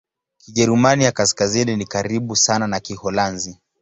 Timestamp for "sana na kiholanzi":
2.35-3.59